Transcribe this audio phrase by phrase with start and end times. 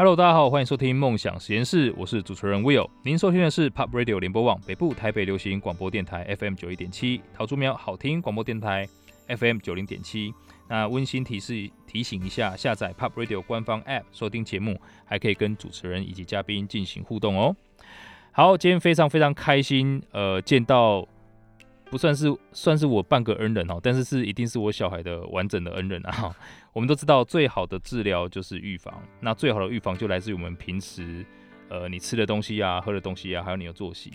[0.00, 2.88] Hello，大家好，欢迎收听梦想实验室，我是主持人 Will。
[3.02, 8.88] 您收听的是 Pop Radio 联播网北部台北流行广播电台 FM 九一点七，桃竹苗好听广播电台
[9.28, 10.32] FM 九零点七。
[10.70, 17.54] 那温馨提示提醒一下，下载 Pop Radio 官方 App 收听节目，还可以跟主持人以及嘉宾进行互动哦。
[18.32, 21.06] 好，今天非常非常开心，呃，见到
[21.90, 26.34] 不算是算是我半个恩人哦，但是是一定是我小孩的完整的恩人啊。
[26.72, 29.02] 我们都知道，最好的治疗就是预防。
[29.20, 31.24] 那最好的预防就来自于我们平时，
[31.68, 34.12] 呃，你吃的东西啊，喝的东西啊，还有你的作息。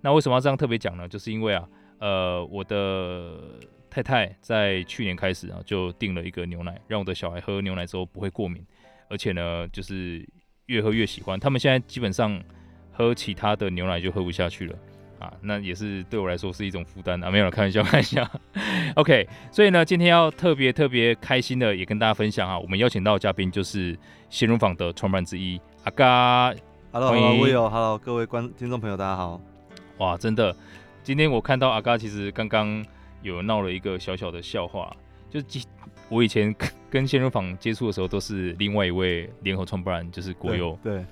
[0.00, 1.08] 那为什么要这样特别讲呢？
[1.08, 1.68] 就是因为啊，
[1.98, 3.58] 呃，我的
[3.88, 8.64] 太太在去年开始啊，就订了一个牛奶，让我的小孩喝牛奶之后不会过敏，
[9.08, 10.28] 而且呢，就是
[10.66, 11.38] 越喝越喜欢。
[11.38, 12.42] 他们现在基本上
[12.90, 14.76] 喝其他的牛奶就喝不下去了。
[15.22, 18.28] 啊，那也是对我来说是一种负担啊，没有了，开玩笑， 开玩笑。
[18.96, 23.96] OK，所以呢，今天要特别特别开心的，也跟大家分享啊，我们邀请到的嘉宾就是
[24.28, 26.52] 鲜乳坊的创办人之一阿嘎。
[26.90, 29.40] Hello，Hello，Will，Hello，各位观听众朋友，大家好。
[29.98, 30.54] 哇，真的，
[31.04, 32.84] 今天我看到阿嘎，其实刚刚
[33.22, 34.92] 有闹了一个小小的笑话，
[35.30, 35.64] 就是
[36.08, 36.52] 我以前
[36.90, 40.76] 跟鲜乳坊接触的时候，都是另外一位联合创办人，就是国优。
[40.82, 40.96] 对。
[40.96, 41.04] 对，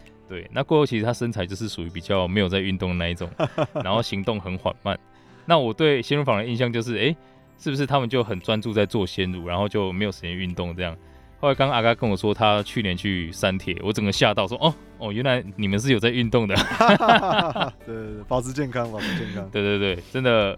[0.53, 3.29] 那过后其实他身材就是属于比较没有在运动的那一种，
[3.83, 4.99] 然后行动很缓慢。
[5.47, 7.17] 那我对鲜乳坊的印象就是，哎，
[7.59, 10.97] 是不是他们就很专注在做鲜乳，然后就没有时间运动这样？
[11.41, 16.55] 后来刚刚阿嘎跟我说他去年去三铁，我整个吓到说，哦哦，原来你们是有在运动的。
[17.87, 19.49] 对对对，保持健康，保持健康。
[19.51, 20.57] 对对对，真的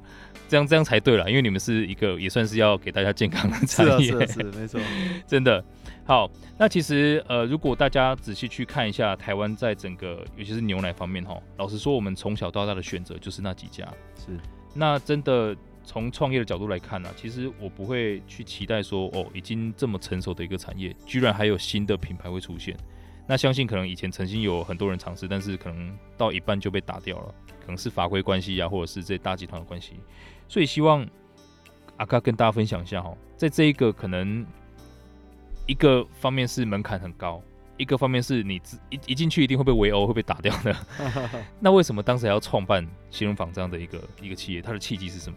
[0.49, 4.81] 这样这样才对了，因为你们是一个也算是要给大家健康的产业，是啊，是，是没错，
[5.25, 5.65] 真的。
[6.05, 13.87] 好，那其实呃，如果大家仔细去看一下台湾在整个，尤其是牛奶方面哈，老实说，我们从小到大的选择就是那几家。
[14.17, 14.37] 是，
[14.75, 22.77] 那真的从创业的角度来看呢、啊，其实我不会去期待说，哦，已经这么成熟的一个产业，居然还有新的品牌会出现。
[23.29, 29.93] 那相信可能以前曾经有很多人尝试，但是可能到一半就被打掉了，可能是法规关系呀、啊，或者是这大集团的关系。
[30.49, 31.07] 所以希望
[31.97, 34.45] 阿嘎跟大家分享一下哈，在这一个可能。
[35.67, 37.43] 一个方面是门槛很高，
[37.77, 40.77] 一个方面是你一一进去一定会被围殴，会被打掉的。
[41.61, 44.61] 那为什么当时还要创办新荣坊这样的一个一个企业？
[44.61, 45.37] 它的契机是什么？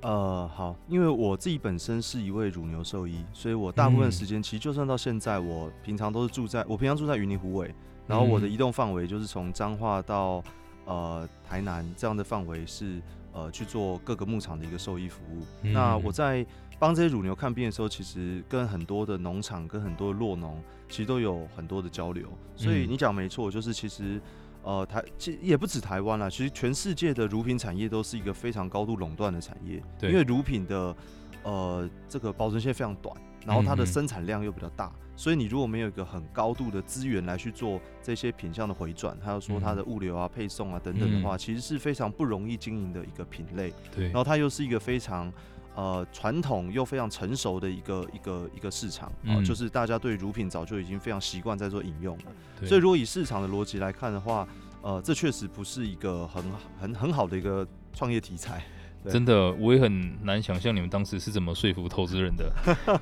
[0.00, 7.74] 呃，好，因为我自己本身是一位乳牛兽医，所以我大部分时间其实就算到现在，我平常都是住在我平常住在云林湖尾，
[8.06, 10.40] 然后我的移动范围就是从彰化到
[10.84, 15.44] 呃台南这样的范围是呃去做各个牧场的一个兽医服务。
[15.62, 16.46] 嗯、那我在
[16.78, 22.28] 帮这些乳牛看病的时候，其实跟很多的农场、跟很多的落农，其实都有很多的交流。
[22.54, 24.20] 所以你讲没错，就是其实，
[24.62, 29.82] 呃，台其实也不止台湾啦，其实全世界的乳品产业都是一个非常高度垄断的产业。
[29.98, 30.10] 对。
[30.10, 30.96] 因为乳品的，
[31.42, 43.74] 呃，这个保存线非常短，然后它的生产量又比较大，所以你如果没有一个很高度的资源来去做这些品相的回转，还有说它的物流啊、配送啊等等的话，其实是非常不容易经营的一个品类。
[43.92, 44.04] 对。
[44.04, 45.32] 然后它又是一个非常。
[45.78, 52.24] 呃，传统又非常成熟的一个一个一个市场啊、呃，就是大家对乳品早就已经非常习惯在做饮用了。
[52.66, 54.44] 所以，如果以市场的逻辑来看的话，
[54.82, 56.42] 呃，这确实不是一个很
[56.80, 58.60] 很很好的一个创业题材。
[59.08, 62.52] 真的，我也很难想象你们当时是怎么说服投资人的，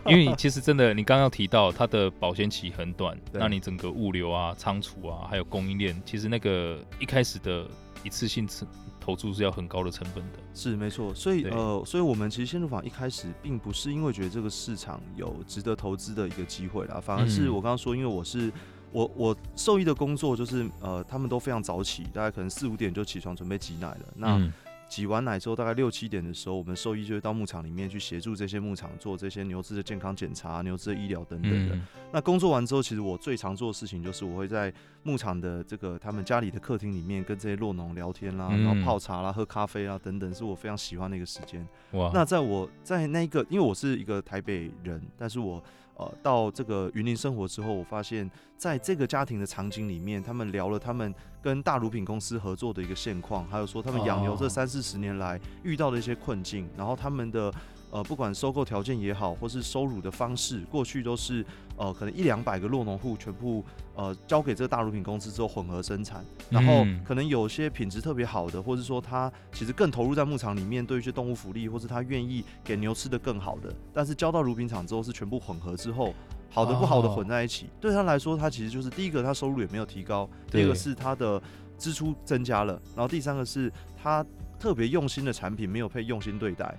[0.05, 7.67] 因为其实真的，你刚刚提到它的保鲜期很短，那你整个物流啊、仓储啊，还有供应链，其实那个一开始的
[8.05, 8.47] 一次性
[9.07, 11.15] 投注是要很高的成本的，是没错。
[11.15, 18.53] 所以呃，所以我们其实先入坊一开始并不是因为觉得这个市场有值得投资的一个机会啦，反而是我刚刚说，因为我是
[18.91, 24.13] 我我兽医的工作就是呃，他们都非常早起，大概可能四五点就起床准备挤奶了。
[24.17, 24.53] 那、嗯
[24.89, 31.75] 挤完奶之后，大概六七点的时候，我们兽医就会到牧场里面去协助这些牧场做这些牛只的健康检查、牛只的医疗等等的。
[31.75, 41.67] 嗯、那工作完之后，其实我最常做的事情就是我会在牧场的这个他们家里的客厅里面跟这些落农聊天啦，嗯、然后泡茶啦、喝咖啡啦等等，是我非常喜欢的一个时间。
[41.93, 42.11] 哇！
[42.15, 45.63] 那在我在那个，因为我是一个台北人，但是我。
[45.97, 57.53] 呃，到这个云林生活之后，我发现在这个家庭的场景里面，他们聊了他们跟大乳品公司合作的一个现况，还有说他们养牛这三四十年来遇到的一些困境，然后他们的。
[57.91, 61.45] 呃，不管收购条件也好，或是收乳的方式，过去都是
[61.77, 76.13] 呃，可能一两百个落农户全部呃交给这个大乳品公司之后混合生产，然后可能有些品质特别好的，或是说他其实更投入在牧场里面，对一些动物福利，或是他愿意给牛吃的更好的，但是交到乳品厂之后是全部混合之后，
[76.51, 81.41] 好的不好的混在一起，对他来说，他其实就是第一个，他收入也没有提高，第二个是他的
[81.79, 84.25] 支出增加了，然后第三个是他
[84.59, 86.77] 特别用心的产品没有被用心对待。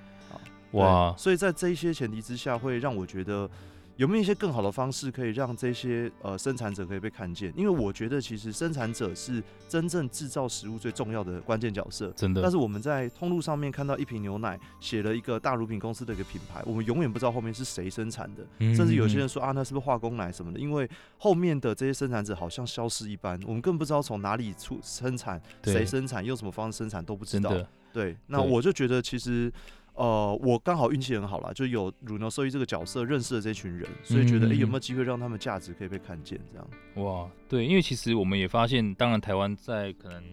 [0.72, 1.14] 哇！
[1.18, 3.50] 所以在这一些前提之下，会让我觉得
[3.96, 7.52] 有没有一些更好的方式可以让这些呃生产者可以被看见？
[7.56, 12.42] 因为我觉得其实生产者是真正制造食物最重要的关键角色，真的。
[12.42, 20.60] 但是我们在通路上面看到一瓶牛奶写了一个大乳品公司的一个品牌，我们永远不知道后面是谁生产的，嗯嗯嗯，甚至有些人说啊，那是不是化工奶什么的？
[20.60, 20.88] 因为
[21.18, 27.52] 后面的这些生产者好像消失一般，我们更不知道从哪里出生产，谁生产，用什么方式生产都不知道。
[27.92, 29.52] 对，那我就觉得其实。
[29.97, 36.39] 呃，我刚好运气很好啦，就有乳牛兽医这个角色，认识了这群人，所以觉得哎、欸，有没有机会让他们价值可以被看见？
[36.53, 40.23] 这样哇，对，因为其实我们也发现，当然台湾在可能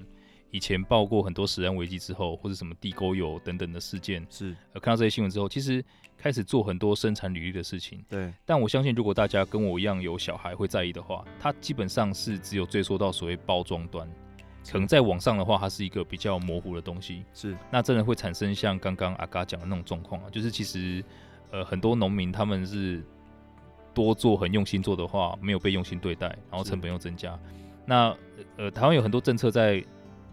[0.50, 5.82] 以前报过很多食安危机之后，或者什么地沟油等等的事件，是呃看到这些新闻之后，其实
[6.19, 8.05] 开始做很多生产履历的事情。
[8.06, 14.06] 对，但我相信，如果大家跟我一样有小孩会在意的话，它基本上是只有追溯到所谓包装端。
[14.70, 21.05] 可能在网上的话，它是一个比较模糊的东西，是那真的会产生像刚刚阿嘎讲的那种状况啊，就是其实
[21.50, 23.05] 呃很多农民他们是
[23.93, 27.38] 多做很用心做的话，没有被用心对待，然后成本又增加。
[27.84, 28.16] 那
[28.56, 29.84] 呃台湾有很多政策在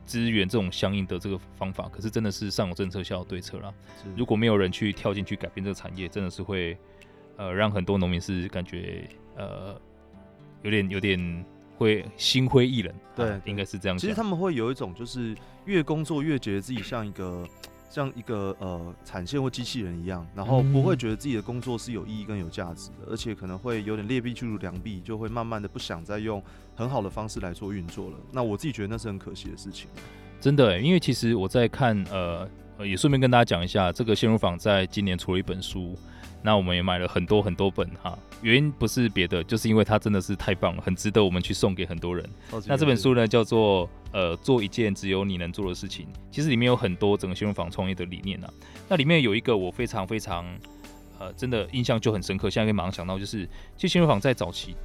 [0.06, 3.74] 支援这种相应的这个方法，可是真的是上有政策下有对策啦。
[4.16, 6.78] 如果没有人去跳进去改变这个产业，真的是会
[7.38, 9.80] 呃让很多农民是感觉呃
[10.64, 11.46] 有点有点。
[11.82, 13.98] 会心灰意冷，对，啊、应该是这样。
[13.98, 15.36] 其实他们会有一种，就是
[15.66, 17.48] 越工作越觉得自己像一个
[17.90, 26.42] 像一个呃产线或机器人一样，然后不会觉得自己的工作是有意义跟有价值的，而且可能会有点劣币驱逐良币，就会慢慢的不想再用
[26.76, 28.18] 很好的方式来做运作了。
[28.32, 29.90] 那我自己觉得那是很可惜的事情。
[30.40, 32.48] 真的，因为其实我在看，呃，
[32.86, 35.98] 也顺便跟大家讲一下，这个鲜乳坊在今年出了一本书。
[36.44, 42.28] 那我们也买了很多很多本哈，原因不是别的，就是因为它真的是太棒了，很值得我们去送给很多人。
[42.66, 46.08] 那这本书呢，叫做呃做一件只有你能做的事情。
[46.32, 48.52] 其实里面有很多整个新闻坊创业的理念啊。
[48.90, 50.46] 那里面有一个我非常非常
[51.20, 53.46] 呃真的印象就很深刻，现在可以马上想到就是，
[53.78, 54.76] 其实新闻坊在早期，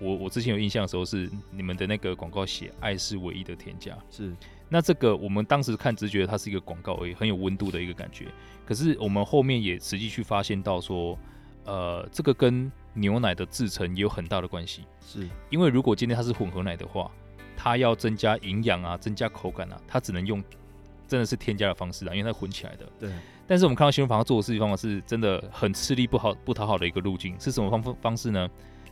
[0.00, 4.32] 我我之前有印象的时候是你们的那个广告写“爱是唯一的添加”，是。
[4.70, 8.26] 那这个我们当时看只觉得它是一个广告而已，很有温度的一个感觉。
[8.64, 11.18] 可是我们后面也实际去发现到说，
[11.64, 14.84] 呃，这个跟牛奶的制成也有很大的关系。
[15.00, 17.10] 是因为如果今天它是混合奶的话，
[17.56, 20.42] 它要增加营养啊，增加口感啊，它只能用
[21.06, 22.86] 真的是添加的方式啊，因为它混起来的。
[22.98, 23.10] 对。
[23.46, 28.48] 但是我们看到新闻坊做的事情方法是真的很吃力不好不讨好的一个路径，是什么方方式呢？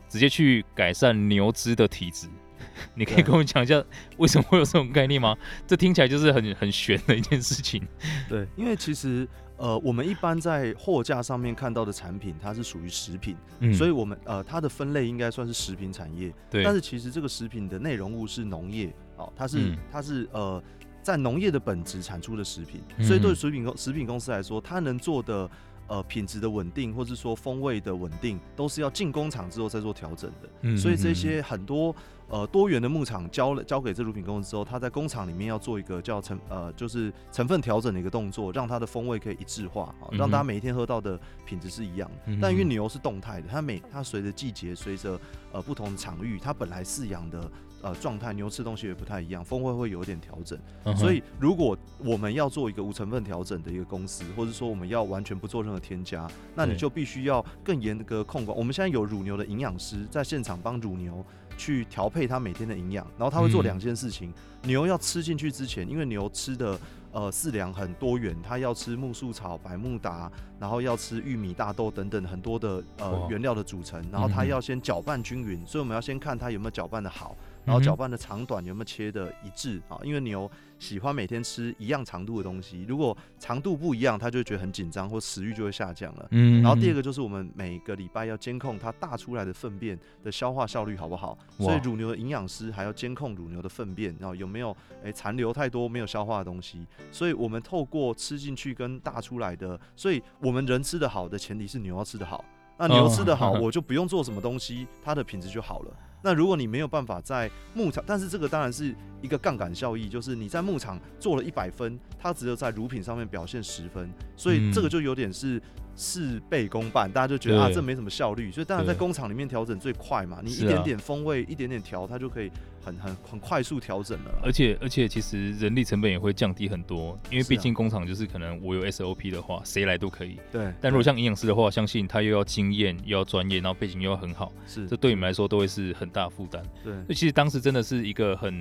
[0.08, 2.28] 直接去改善牛只的体质。
[2.94, 3.82] 你可以跟我讲一下
[4.18, 5.36] 为什么会有这种概念吗？
[5.66, 7.82] 这听起来就是很很玄的一件事情。
[8.28, 9.26] 对，因为其实
[9.62, 16.34] 呃，我们一般在货架上面看到的产品，它是属于食品，嗯，所以我们呃，它的分类应该算是食品产业。
[16.50, 16.64] 对。
[16.64, 20.60] 但是其实这个食品的内容物是农业，哦，它是、嗯、它是呃，
[21.00, 25.48] 在农业的本质产出的食品，所以对食品公食品公司来说，它能做的。
[25.88, 30.48] 呃，品质的稳定，或是说风味的稳定，都是要进工厂之后再做调整的。
[30.62, 31.94] 嗯，所以这些很多
[32.32, 42.16] 呃多元的牧场交了交给这乳品公司之后，他在工厂里面要做一个叫成呃就是成分调整的一个动作，让它的风味可以一致化啊，让大家每一天喝到的品质是一样的。
[42.26, 45.20] 嗯，但因为牛是动态的，它每它随着季节，随着
[45.52, 47.48] 呃不同的场域，它本来饲养的。
[47.84, 50.56] 呃，状态牛吃东西也不太一样，风味会有一点调整。
[50.84, 50.94] Uh.
[50.94, 58.56] 所以，如果我们要做一个无成分调整的一个公司，或者说我们要完全不做任何添加，那你就必须要更严格控管。
[58.56, 66.78] 我们现在有乳牛的营养师在现场帮乳牛去调配它每天的营养，然后它会做两件事情：嗯、牛要吃进去之前，因为牛吃的
[67.12, 77.36] 呃饲粮很多元，它要吃木薯草、百慕达，然后要吃玉米、大豆等等很多的呃原料的组成，然后它要先搅拌均匀，所以我们要先看它有没有搅拌的好。
[77.64, 79.98] 然后搅拌的长短有没有切的一致啊？
[80.02, 86.26] 因为牛喜欢每天吃一样长度的东西，如果长度不一样，它就会觉得很紧张，或食欲就会下降了。
[86.30, 86.60] 嗯。
[86.62, 91.38] 然后第二个就是我们每个礼拜要监控它大出来的粪便的消化效率好不好？
[91.58, 96.86] 所以乳牛的营养师还要监控乳牛的粪便，然后有没有诶残留太多没有消化的东西。
[97.10, 102.44] 所以我们透过吃进去跟大出来的，所以我们人吃得好的前提是牛要吃得好。
[102.78, 105.96] 那牛吃得好， 我就不用做什么东西，它的品质就好了。
[106.22, 115.60] 那如果你没有办法在牧场，但是这个当然是一个杠杆效益，就是你在牧场做了一百分，它只有在乳品上面表现十分，所以这个就有点是。
[115.94, 120.40] 事倍功半，大家就觉得啊，这没什么效率，所以当然在工厂里面调整最快嘛。
[120.42, 122.50] 你一点点风味，啊、一点点调，它就可以
[122.84, 124.40] 很很很快速调整了。
[124.42, 130.40] 而且而且，其实人力成本也会降低很多，因为毕竟工厂就是可能我有 SOP 的话，谁来都可以。
[130.50, 130.72] 对。
[130.80, 136.62] 但如果像营养师的话，相信他又要经验，又要专业，然后背景又要很好，是这对你们来说都会是很大负担。
[136.82, 136.92] 对。
[136.92, 138.54] 所以其实当时真的是一个很，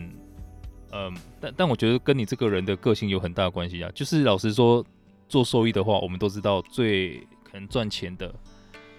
[0.91, 3.89] 嗯、呃，但但我觉得跟你这个人的个性有很大的关系啊。
[3.95, 4.85] 就是老实说，
[5.31, 7.25] 做兽医的话，我们都知道最。
[7.43, 8.33] 可能赚钱的，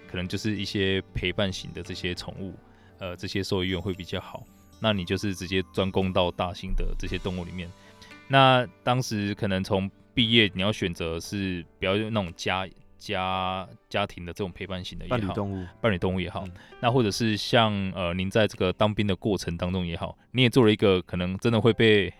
[0.07, 2.53] 可能就是一些陪伴型的这些宠物，
[2.99, 4.43] 呃，这些兽医院会比较好。
[4.79, 7.67] 那你就是直接专攻到大型的这些动物里面。
[8.27, 16.43] 那当时可能从毕业，你要选择是不要用那种家家家庭的这种陪伴型的也好，伴侣动物，伴侣动物也好。
[16.45, 22.13] 嗯、那或者是像呃，您在这个当兵的过程当中也好，你也做了一个可能真的会被。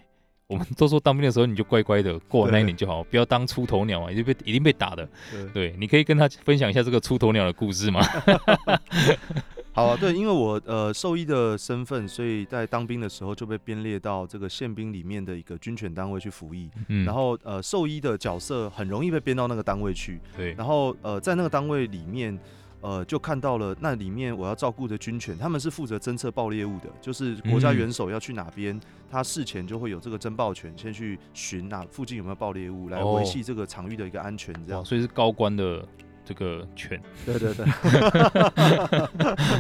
[0.48, 5.08] 我们都说当兵的时候你就乖乖的过那一年就好，不要当出头鸟啊，一定被一定被打的。
[5.32, 8.02] 对，对，你可以跟他分享一下这个出头鸟的故事吗？
[9.72, 16.70] 好啊，对，因为我呃兽医的身份，所以在当兵的时候就被编列到这个宪兵里面的一个军犬单位去服役。
[16.90, 20.20] 嗯，然后呃兽医的角色很容易被编到那个单位去。
[20.38, 22.38] 对，然后呃在那个单位里面。
[22.84, 28.78] 呃，就看到了那里面我要照顾的军犬，他们是负责侦测爆猎物的，就是国家元首要去哪边，
[29.10, 34.84] 他、嗯、事前就会有这个侦爆犬先去寻哪附近有没有爆猎物，来维系这个场域的一个安全，这样。
[34.84, 35.88] 所以是高官的
[36.25, 37.01] 这个犬。
[37.25, 37.65] 对对对。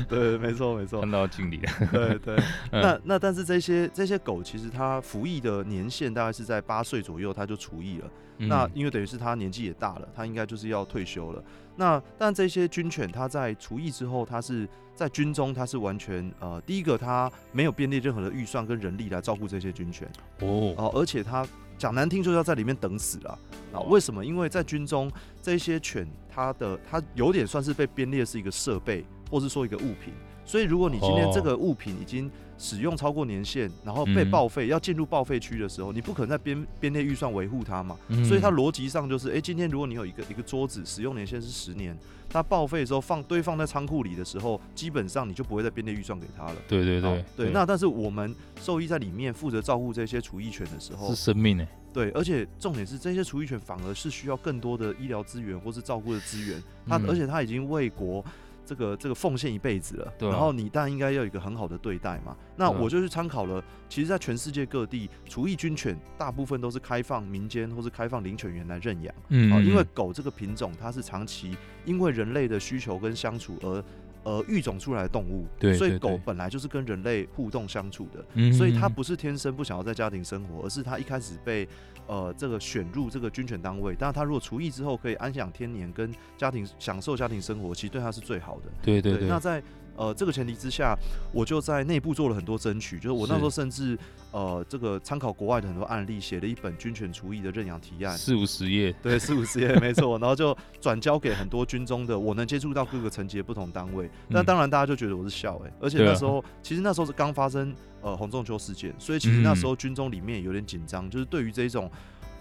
[0.07, 1.01] 对， 没错没错。
[1.01, 1.71] 看到经理了。
[1.91, 2.37] 对对。
[2.71, 8.09] 那那但是这些这些狗其实它服役的年限大概是在八岁左右，它就除役了。
[8.39, 11.43] 嗯、那因为等于是它年纪也大了，它应该就是要退休了。
[11.75, 20.07] 那但这些军犬，它在除役之后，它是在军中，它是完全呃，第一个它没有编列任何的预算跟人力来照顾这些军犬
[20.39, 21.45] 哦，哦、呃，而且它
[21.77, 23.39] 讲难听就是要在里面等死了
[23.71, 23.79] 啊？
[23.81, 24.25] 为什么？
[24.25, 30.13] 因为在军中这些犬，它的它有点算是被编列是一个设备，或是说一个物品，
[30.43, 32.31] 所以如果你今天这个物品已经
[32.63, 37.99] 使用超过年限，然后被报废，要进入报废区的时候，你不可能在编编列预算维护它嘛。
[38.25, 41.93] 所以它逻辑上就是，哎，今天如果你有一个一个桌子使用年限是十年，
[42.29, 46.55] 它报废的时候放堆放在仓库里的时候，基本上你就不会再编列预算给它了。
[46.65, 47.49] 对对对对。
[47.51, 51.67] 那但是我们兽医在里面负责照顾这些厨役犬的时候，是生命哎。
[51.91, 56.63] 对，而且重点是这些厨役犬反而是需要更多的医疗资源或是照顾的资源。
[56.87, 58.23] 它而且它已经为国。
[58.65, 62.35] 这个这个奉献一辈子了，对啊，然后你当然应该要有一个很好的对待嘛。
[62.55, 73.83] 那我就去参考了，其实，在全世界各地，厨艺军犬大部分都是开放民间或是开放领犬员来认养，嗯，嗯，因为狗这个品种它是长期因为人类的需求跟相处而。
[74.23, 81.67] 呃，育种出来的动物，对，所以狗本来就是跟人类互动相处的，嗯，所以它不是天生不想要在家庭生活，而是它一开始被
[82.07, 88.63] 呃这个选入这个军犬单位，但是它如果除役之后可以安享天年，跟家庭享受家庭生活，其实对它是最好的。
[88.81, 89.61] 对，对，那在。
[89.95, 90.97] 呃，这个前提之下，
[91.31, 93.97] 我就在内部做了很多争取，就是我那时候甚至
[94.31, 111.91] 呃，这个参考国外的很多案例，写了一本军犬厨艺的认养提案，四五十页，对，四五十页，没错，然后就转交给很多军中的我能接触到各个层级的不同单位，那、嗯、当然大家就觉得我是笑哎、欸，而且那时候、啊、其实那时候是刚发生呃洪仲秋事件，所以其实那时候军中里面有点紧张，就是对于这种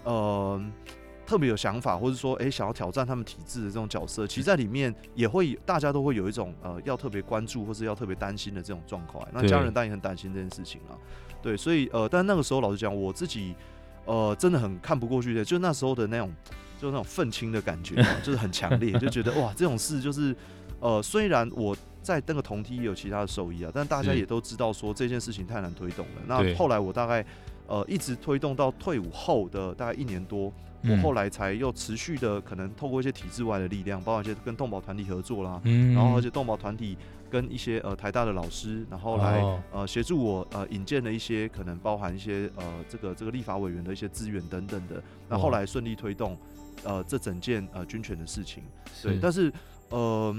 [0.03, 0.59] 呃。
[1.25, 9.25] 特别有想法，或者说，哎、欸，想要挑战他们体制的这种角色，其实在里面也会，大家都会有一种呃，要特别关注，或是要特别担心的这种状况。
[9.31, 10.99] 那家人当然也很担心这件事情啊。
[11.41, 13.55] 对，所以呃，但那个时候老实讲，我自己
[14.05, 16.31] 呃，真的很看不过去的，就那时候的那种，
[16.79, 20.35] 就那种愤青的感觉， 就是很强烈，就觉得哇，这种事就是
[20.79, 26.21] 呃，虽然我在那个同梯也有其他的受益啊，但大家也都知道说这件事情太难推动了。
[26.27, 27.25] 那后来我大概
[27.65, 30.51] 呃，一直推动到退伍后的大概一年多。
[30.85, 36.97] 我后来才又持续的可能透过一些体制外的力量，包括一些跟动保团体合作啦，嗯，然后而且动保团体
[37.29, 46.37] 跟一些呃台大的老师，然后来呃协助我呃引荐了一些可能包含一些呃这个这个立法委员的一些资源等等的，那后来顺利推动
[46.83, 48.61] 呃这整件呃军权的事情，
[49.01, 49.51] 对，但是
[49.89, 50.35] 呃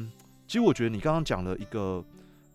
[0.46, 2.04] 其实我觉得你刚刚讲了一个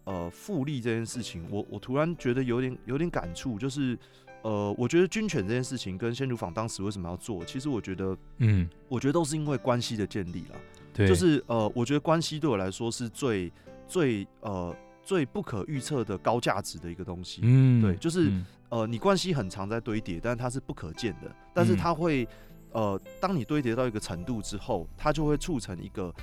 [0.04, 3.98] 呃复利这件事情，我我突然觉得有点有点感触，就是。
[4.42, 7.44] 呃，我觉得军犬这件事情跟鲜乳坊当时为什么要做？
[7.44, 10.56] 其实我觉得，嗯，我觉得都是因为关系的建立啦。
[10.94, 13.52] 对，就是呃，我觉得关系对我来说是最
[13.88, 17.42] 最呃最不可预测的高价值的一个东西。
[17.44, 22.28] 嗯，对，就是、嗯、呃，你关系很常在堆叠，但是它是不可见的，但是它会
[22.72, 26.14] 呃，当你堆叠到一个程度之后，它就会促成一个。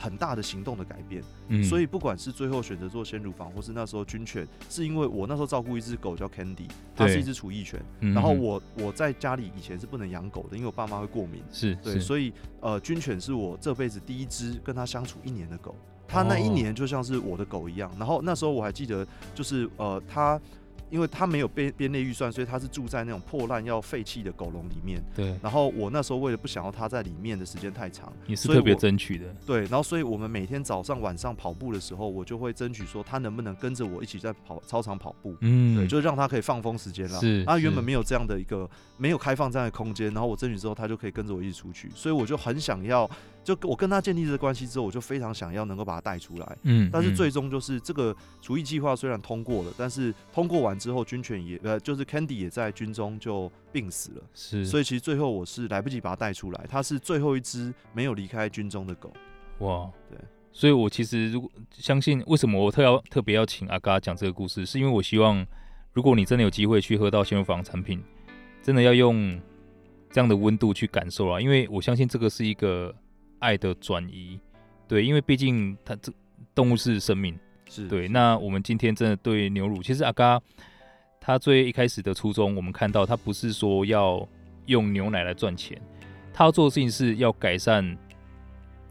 [0.00, 15.76] 很大的行动的改变，嗯，所以不管是最后选择做鲜乳房，或是那时候军犬，是因为我那时候照顾一只狗叫 Candy，它是一只厨艺犬，然后我我在家里以前是不能养狗的，因为我爸妈会过敏，是对，所以呃军犬是我这辈子第一只跟它相处一年的狗，
[16.08, 20.40] 它那一年就像是我的狗一样，然后那时候我还记得就是呃它
[20.90, 25.02] 因为他没有编编列预算，所以他是住在那种破烂要废弃的狗笼里面。
[25.14, 25.34] 对。
[25.42, 29.26] 然后我那时候为了不想要他在里面的时间太长，你是特别争取的。
[29.46, 29.60] 对。
[29.62, 35.36] 然后所以我们每天早上晚上跑步的时候，我就会争取说他能不能跟着我一起在跑操场跑步。
[35.40, 35.76] 嗯。
[35.76, 37.20] 对，就让他可以放风时间了。
[37.20, 37.44] 是。
[37.44, 41.90] 他原本没有这样的一个没有开放这样的空间，然后我争取之后，他就可以跟着我一起出去。
[41.94, 43.08] 所以我就很想要，
[43.44, 46.58] 就我跟他建立这个关系之后，我就非常想要能够把他带出来。
[46.62, 46.90] 嗯。
[46.92, 54.22] 但是最终就是这个厨艺计划虽然通过了，但是通过完之后，军犬也呃，就是 Candy 也在军中就病死了。
[54.34, 59.12] 是，所以其实最后我是来不及把它带出来，它是最后一只没有离开军中的狗。
[59.58, 60.18] 哇，对，
[60.50, 65.46] 所以我其实如果相信，为什么我特要特别要请阿嘎讲这个故事，是因为我希望，
[65.92, 68.02] 如果你真的有机会去喝到鲜乳坊产品，
[68.62, 69.40] 真的要用
[70.10, 72.92] 这样的温度去感受啊，因为我相信这个是一个
[73.38, 74.40] 爱的转移。
[74.88, 76.12] 对，因为毕竟它这
[76.54, 77.38] 动物是生命。
[77.72, 80.42] 是对，那我们今天真的对牛乳，其实阿嘎
[81.30, 84.28] 他最一开始的初衷，我们看到他不是说要
[84.66, 85.80] 用牛奶来赚钱，
[86.32, 87.96] 他要做的事情是要改善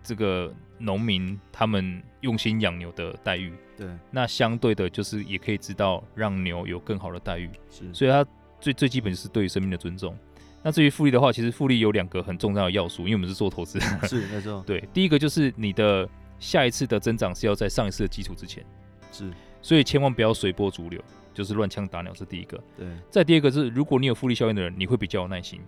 [0.01, 3.51] 这个农民他们用心养牛的待遇。
[3.75, 7.49] 对，那相对的，就是也可以知道让牛有更好的待遇。
[7.69, 8.25] 是，所以他
[8.61, 10.17] 最最基本是对于生命的尊重。
[10.63, 13.79] 那至于复利的话，其实复利有两个很重要的要素，因为我们是做投资。
[14.07, 14.63] 是， 没错。
[14.65, 16.07] 对，第一个就是你的。
[16.39, 18.65] 下一次的增长是要在上一次的基础之前，
[19.11, 19.29] 是，
[19.61, 22.61] 所以千万不要随波逐流，就是乱枪打鸟是第一个。
[22.77, 25.61] 对，再第二个是，如果你有复利效应的人，你会比较有耐心，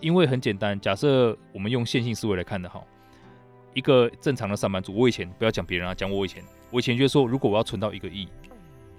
[0.00, 2.82] 因为很简单，假设我们用线性思维来看的哈，
[3.74, 8.28] 一个正常的上班族，我以前不要讲别人啊，讲我以前，我以前就是说，如果我要存到一个亿，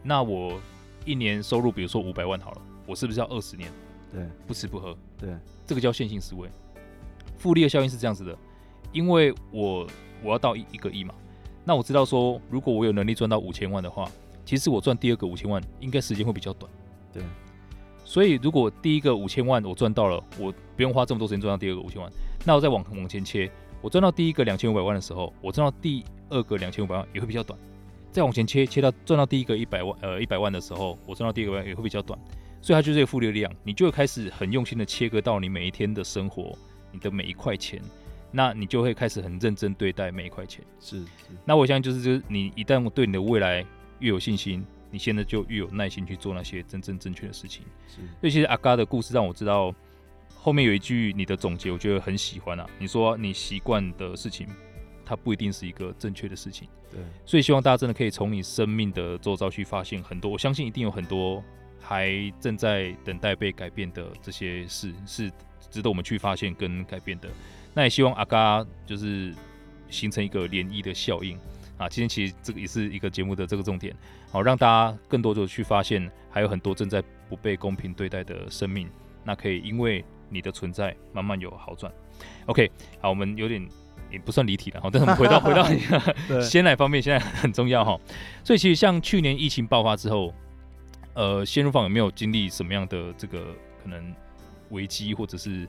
[0.03, 0.59] 那我
[1.05, 3.71] 一年收入比如说五百万好了，我是不是要二十年？
[4.11, 5.29] 对，不吃不喝，对，
[5.65, 6.49] 这个叫线性思维。
[7.37, 8.37] 复利的效应是这样子的，
[8.91, 9.87] 因为我。
[10.23, 11.13] 我要到一一个亿嘛，
[11.63, 14.09] 那我知道说，如果我有能力赚到五千万的话，
[14.47, 16.71] 其实我赚第二个五千万应该时间会比较短。
[17.11, 17.21] 对，
[18.05, 22.09] 所以如果第一个五千万我赚到了，我不用花这么多时间赚到第二个五千万，
[22.45, 23.51] 那我再往往前切，
[23.81, 27.59] 我赚到第一个两千五百万的时候，我赚到第二个两千五百万也会比较短。
[28.09, 32.17] 再往前切，切到赚到第一个一百万呃一百万的时候，我赚到第二个万也会比较短。
[32.61, 36.57] 所以它就是这个复利的力量，你就会开始很用心的切割到你每一天的生活，
[36.91, 37.81] 你的每一块钱。
[38.31, 40.63] 那你就会开始很认真对待每一块钱。
[40.79, 41.05] 是，是。
[41.45, 43.65] 那我相信就是，就是你一旦对你的未来
[43.99, 47.63] 越有信心，你现在就越有耐心去做那些真正正确的事情。
[47.87, 47.95] 是。
[48.19, 49.73] 所以其实阿嘎的故事让我知道，
[50.35, 52.65] 后面有一句你的总结，我觉得很喜欢啊。
[52.79, 54.47] 你说你习惯的事情，
[55.05, 56.67] 它不一定是一个正确的事情。
[56.91, 56.99] 对。
[57.25, 61.43] 所以希望大家真的可以从你生命的周遭去发现很多，我相信一定有很多
[61.81, 65.31] 还正在等待被改变的这些事，是
[65.69, 67.29] 值得我们去发现跟改变的。
[67.73, 69.33] 那也希望阿嘎就是
[69.89, 71.37] 形成一个涟漪的效应
[71.77, 71.87] 啊！
[71.87, 73.95] 今天其实这个也是一个节目的这个重点，
[74.31, 78.89] 好让大家更多的去发现，还有很多正在不被公平对待的生命，
[79.23, 81.91] 那可以因为你的存在慢慢有好转。
[82.47, 83.65] OK，好，我们有点
[84.11, 87.99] 也不算离题了，好，但是我们回到 回到鲜奶方面，现在很重要哈。
[88.43, 90.33] 所以其实像去年疫情爆发之后，
[91.13, 94.13] 呃，鲜乳坊有没有经历什么样的这个可能
[94.69, 95.67] 危机或者是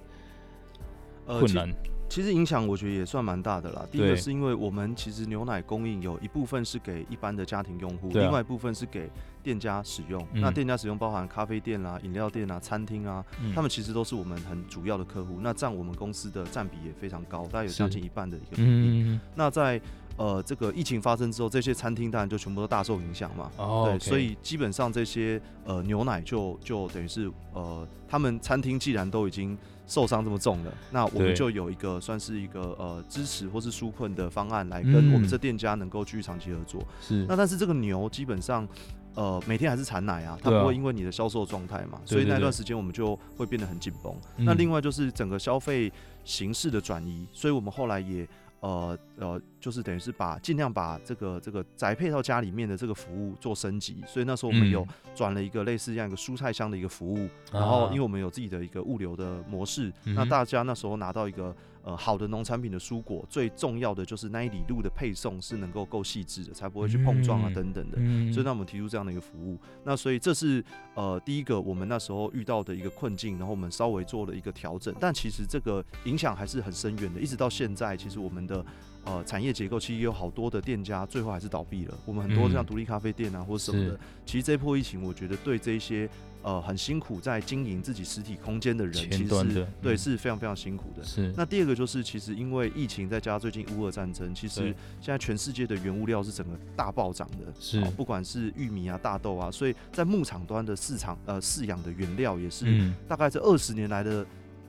[1.27, 1.69] 困难？
[1.69, 3.87] 呃其实影响我觉得也算蛮大的啦。
[3.93, 9.11] 第一个是因为我们其实牛奶供应有一部分是给一般的家庭用户，另外一部分是给
[9.43, 10.27] 店家使用。
[10.33, 15.39] 那店家使用包含咖啡店啦、饮料店啊、餐厅啊，他们其实都是我们很主要的客户。
[15.43, 19.21] 那占我们公司的占比也非常高，大概有将近一半的一个比例。
[19.35, 19.81] 那在
[20.17, 23.51] 呃这个疫情发生之后，这些餐厅当然就全部都大受影响嘛。
[23.85, 29.57] 对，所以基本上这些呃牛奶就就等于是呃他们餐厅既然都已经。
[29.89, 36.81] 受伤这么重了，那我们就有一个算是一个呃支持或是纾困的方案，来跟我们这店家能够继续长期合作。
[37.01, 38.69] 是，那但是这个牛基本上
[39.15, 44.15] 呃每天还是产奶啊，它不会因为你的销售状态嘛，所以那段时间我们就会变得很紧绷。
[44.37, 45.91] 那另外就是整个消费
[46.23, 48.29] 形式的转移，所以我们后来也。
[48.61, 61.55] 呃呃，就是等于是把尽量把这个这个宅配到家里面的这个服务做升级，所以那时候我们有转了一个类似这样一个蔬菜箱的一个服务，然后因为我们有自己的一个物流的模式，那大家那时候拿到一个。
[61.83, 67.97] 呃，好的农产品的蔬果，最重要的就是那一里路的配送是能够够细致的，才不会去碰撞啊等等的。
[67.99, 69.59] 嗯嗯、所以，那我们提出这样的一个服务。
[69.85, 70.63] 那所以这是
[70.95, 74.95] 呃第一个我们那时候遇到的一个困境，然后我们稍微做了一个调整。
[75.01, 78.65] 但其实这个影响还是很深远的，一直到现在，其实我们的
[79.09, 81.95] 呃产业结构，其实有好多的店家最后还是倒闭了。
[82.05, 86.09] 我们很多像独立咖啡店啊，或者什么的，其实这一波疫情，我觉得对这些。
[86.41, 91.05] 呃，很辛苦在经营自己实体空间的人，其实是对是非常非常辛苦的。
[91.05, 91.35] 是。
[91.37, 97.53] 那第二个就是，其实因为疫情，再加上最近乌俄战争，其实现在全世界的原物料是整个大暴涨的。
[97.59, 97.81] 是。
[97.97, 104.25] 不管是玉米啊、大豆啊，所以在牧场端的市场呃饲养的原料也是大概这二十年来的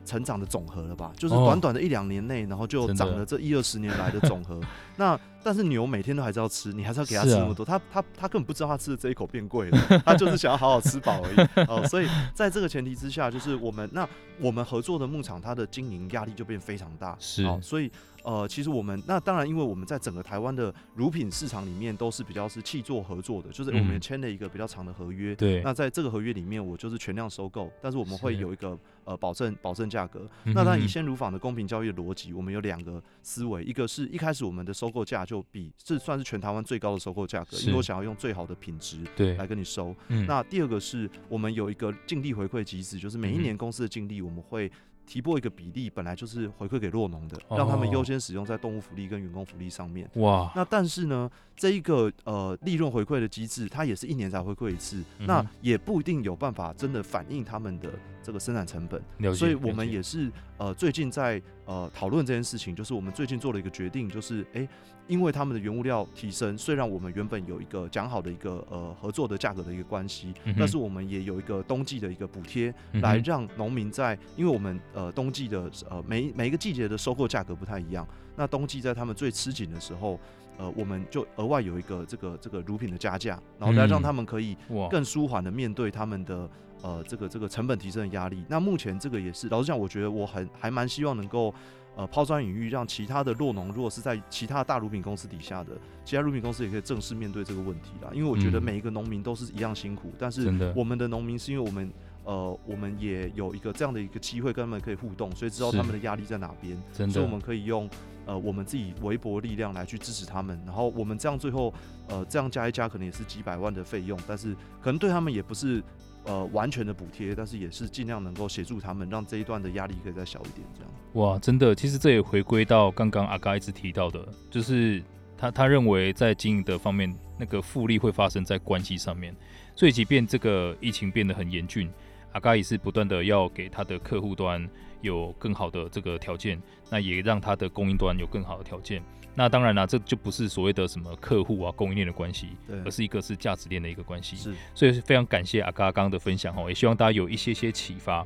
[0.10, 1.12] 成长的总和了吧？
[1.16, 4.60] 就是短短的一两年内，然后就涨了这一二十年来的总和。
[4.98, 11.66] 那但是牛每天都还是要吃，你还是要给它吃那么多，它它它根本不知道它吃的这一口变贵了，它就是想要好好吃饱而已。
[11.68, 14.08] 哦，所以在这个前提之下，就是我们那
[14.40, 17.16] 我们合作的牧场，它的经营压力就变非常大。
[17.20, 17.92] 是，哦所以。
[18.22, 25.34] 呃，其实我们那当然，因为我们在整个台湾的乳品市场里面都是比较是气作合作的，就是我们签了一个比较长的合约。
[25.36, 25.64] 对、嗯。
[25.64, 30.30] 那在这个合约里面，我就是全量收购，但是我们会有一个呃保证保证价格。
[30.44, 39.96] 嗯、那当然以鲜乳坊的公平交易的逻辑，我们有两个思维，一个是一开始我们的收购价就比这算是全台湾最高的收购价格，因为我想要用最好的品质对来跟你收。
[40.28, 44.72] 那第二个是我们有一个净利回馈机制，就是每一年公司的净利我们会。
[45.12, 50.08] 提拨一个比例，本来就是回馈给酪农的，让他们优先使用在动物福利跟员工福利上面。
[50.18, 57.90] 哇，那但是呢，这一个呃利润回馈的机制，它也是一年才回馈一次，嗯、那也不一定有办法真的反映他们的
[58.30, 59.02] 这个生产成本。
[59.34, 64.62] 所以我们也是呃最近在呃讨论这件事情，就是我们最近做了一个决定，就是哎。
[64.62, 64.70] 欸
[65.10, 80.20] 因为他们的原物料提升，虽然我们原本有一个讲好的一个呃合作的价格的一个关系，嗯、但是我们也有一个冬季的一个补贴，来让农民在，因为我们呃冬季的呃每每一个季节的收购价格不太一样，那冬季在他们最吃紧的时候，
[80.60, 84.56] 呃我们就额外有一个这个这个乳品的加价，然后来让他们可以
[84.92, 86.48] 更舒缓的面对他们的
[86.82, 88.44] 呃这个这个成本提升的压力。
[88.48, 91.54] 那目前这个也是老实讲，我觉得我很还蛮希望能够。
[91.96, 95.72] 呃，抛砖引玉，让其他的弱农，如果是在其他大乳品公司底下的
[96.06, 98.10] 其他乳品公司，也可以正式面对这个问题啦。
[98.14, 101.92] 因为我觉得每一个农民都是一样辛苦，嗯、但是我们的农民是因为我们
[102.24, 107.90] 呃，我们也有一个这样的一个机会跟他们可以互动，所以知道他们的压力在哪边，所以我们可以用
[108.26, 110.58] 呃我们自己微薄力量来去支持他们。
[110.66, 111.74] 然后我们这样最后
[112.08, 115.84] 呃这样加一加，可能也是几百万的费用，但是可能对他们也不是。
[116.26, 120.92] 呃，完全的补贴，但是也是尽量能够协助他们，让这一段的压力可以再小一点，这样。
[121.14, 125.02] 哇，真的，其实这也回归到刚刚阿嘎一直提到的，就是
[125.38, 129.36] 他他认为在经营的方面，那个复利会发生在关系上面，
[129.76, 131.90] 所以即便这个疫情变得很严峻，
[132.34, 134.70] 阿嘎也是不断的要给他的客户端
[135.02, 139.02] 有更好的这个条件，那也让他的供应端有更好的条件。
[139.36, 142.50] 那当然了，这就不是所谓的什么客户啊、供应链的关系，
[142.84, 144.36] 而是一个是价值链的一个关系。
[144.36, 148.26] 是，所以非常感谢阿嘎刚刚的分享哦，也希望大家有一些些启发。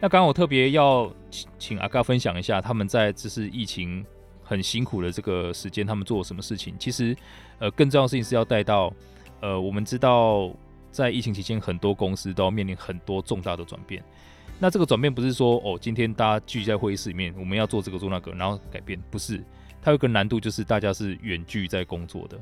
[0.00, 1.12] 那刚刚我特别要
[1.58, 4.04] 请阿嘎分享一下，他们在这是疫情
[4.42, 6.74] 很辛苦的这个时间，他们做了什么事情？
[6.78, 7.14] 其实，
[7.58, 8.90] 呃，更重要的事情是要带到，
[9.40, 10.50] 呃，我们知道
[10.90, 14.02] 在疫情期间，很多公司都要面临很多重大的转变。
[14.58, 19.44] 那这个转变不是说哦，今天大家聚在会议室里面，我们要做这个做那个，然后改变，不是。
[19.84, 22.40] 它有个难度，就是大家是远距在工作的，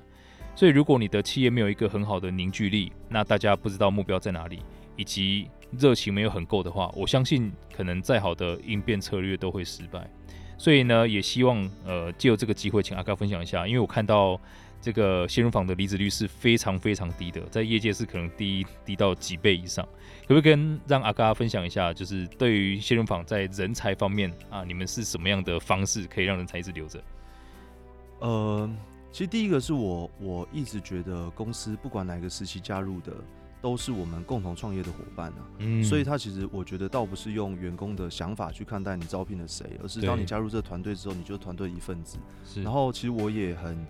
[0.54, 4.60] 所以如果你的企业没有一个很好的凝聚力，那大家不知道目标在哪里，
[4.94, 10.08] 以及热情没有很够的话，我相信可能再好的应变策略都会失败。
[10.56, 14.40] 所以呢，也希望呃借由这个机会，请阿嘎分享一下，因为我看到
[14.80, 19.84] 这个鲜乳坊的离职率是非常非常低的，在业界是可能低低到几倍以上。
[20.28, 27.02] 可不可以跟让阿嘎分享一下，就是对于新人坊在人才方面啊，你们是什么样的方式可以让人才一直留着？
[28.22, 28.70] 呃，
[29.10, 33.12] 其实第一个是我我一直觉得公司不管哪个时期加入的，
[33.60, 35.50] 都是我们共同创业的伙伴啊。
[35.58, 42.16] 嗯，所以他其实我觉得倒不是用员工的想法去看待你招聘了谁，而是当你加入这个团队之后，你就是团队一份子。
[42.44, 42.62] 是。
[42.62, 43.84] 然后其实我也很，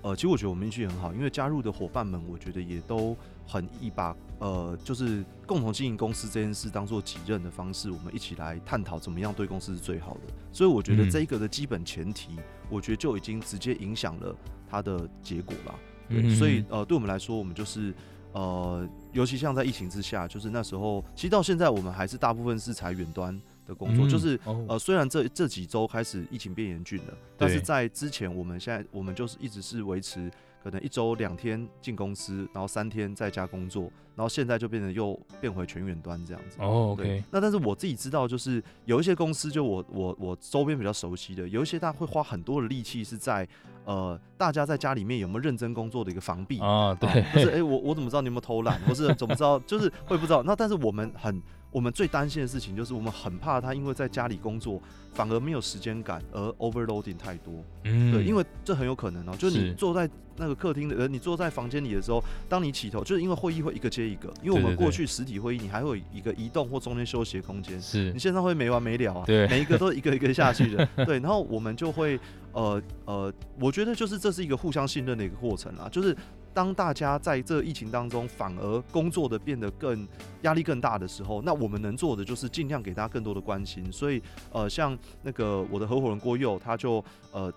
[0.00, 3.14] 呃，其实我觉得我们运气很好，因为加入的伙伴们，我觉得也都
[3.46, 10.34] 很一把呃，就是共同经营公司这件事当做己任的方式，我们一起来探讨怎么样对公司是最好的。
[10.52, 12.34] 所以我觉得这一个的基本前提。
[12.34, 14.34] 嗯我觉得就已经直接影响了
[14.68, 15.78] 它的结果了，
[16.08, 17.94] 对，嗯、所以呃，对我们来说，我们就是
[18.32, 30.30] 呃，尤其像在疫情之下，就是那时候，其实到现在我们还是大部分是采远端的工作，嗯、就是呃，虽然这这几周开始疫情变严峻了，但是在之前，我们现在我们就是一直是维持。
[30.64, 33.82] 可能一周两天进公司，然后三天在家工作，
[34.16, 36.56] 然后现在就变成又变回全远端这样子。
[36.58, 37.22] 哦、oh，OK。
[37.30, 43.46] 那但是我自己知道，就是有一些公司，就我我我周边比较熟悉的，有一些他会花很多的力气是在
[43.84, 46.94] 呃，大家在家里面有没有认真工作的一个防避啊？
[46.94, 48.80] 对，就是哎、欸，我我怎么知道你有没有偷懒？
[48.88, 49.58] 或是怎么知道？
[49.66, 50.42] 就是会不知道。
[50.42, 51.42] 那但是我们很。
[51.74, 54.80] 我们最担心的事情就是，我们很怕他因为在家里工作，
[55.12, 57.52] 反而没有时间感，而 overloading 太多。
[57.82, 68.12] 嗯，对，因为这很有可能哦、喔，就是你坐在那个客厅的，呃，你坐在房间里的时候，当你起头，就是因为会议会一个接一个，因为我们过去实体会议，你还会有一个移动或中间休息的空间，是。
[68.12, 72.20] 你线上会没完没了啊，对，每一个都一个一个下去的， 对，然后我们就会，
[72.52, 76.16] 呃呃，我觉得就是这是一个互相信任的一个过程啊，就是。
[76.54, 80.06] 当大家在这疫情当中反而工作的变得更
[80.42, 83.90] 压力更大的时候，那我们能做的就是尽量给大家更多的关心。
[83.92, 87.52] 所以，呃，像那个我的合伙人郭佑，他就呃。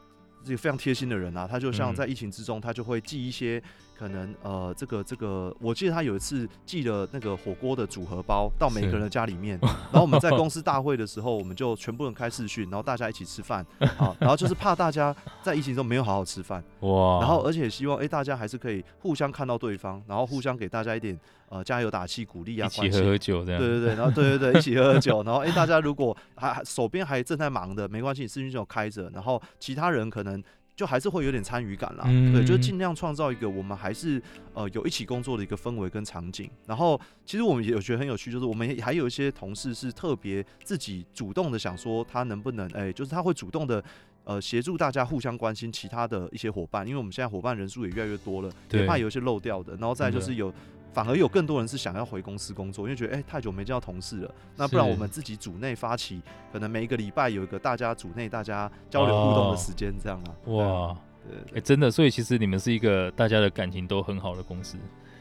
[0.46, 3.62] 是一个非常贴心的人啊，他就像在疫情之中，他就会寄一些
[3.98, 9.60] 可能呃，这个这个，我记得他有一次寄了那个火锅的组合包到每个人的家里面，
[9.92, 13.66] 然后我们在公司大会的时候，我们就全部人开视讯，然后大家一起吃饭
[13.98, 21.20] 啊，然后就是怕大家在疫情中没有好好吃饭哇，然后而且希望哎、欸、大家还是可以互相看到对方，然后互相给大家一点。
[21.50, 23.62] 呃，加油打气，鼓励啊，一起喝喝酒这样。
[23.62, 30.44] 对对对，然后对对对，一起喝喝酒， 然后哎、欸，大家如果还手边还正在忙的，没关系，你视讯就开着，然后其他人可能
[30.76, 32.04] 就还是会有点参与感啦。
[32.08, 34.22] 嗯、对，就尽量创造一个我们还是
[34.54, 36.50] 呃有一起工作的一个氛围跟场景。
[36.66, 43.82] 然后其实我们也有觉得很有趣，就是我们还有一些同事是特别自己主动的想说他能不能哎、欸，就是他会主动的
[44.26, 49.78] 呃协助大家互相关心其他的一些伙伴，因为我们现在伙伴人数也越来越多了，也怕有一些漏掉的。
[49.78, 50.54] 然后再就是有。
[50.98, 56.20] 反而有更多人是想要回公司工作，因为觉得哎、欸、太久没见到同事了，那不然我们自己组内发起，
[56.52, 60.34] 可能每一个礼拜有一个大家组内大家交流互动的时间，这样啊。
[60.48, 60.98] 哇，
[61.30, 64.76] 哎、欸，真的，所以其实你们是一个大家的感情都很好的公司。